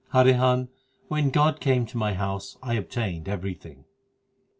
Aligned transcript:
Harihan, 0.15 0.67
when 1.09 1.29
God 1.29 1.59
came 1.59 1.85
to 1.85 1.95
my 1.95 2.13
house, 2.15 2.57
I 2.63 2.73
obtained 2.73 3.29
every 3.29 3.53
thing. 3.53 3.85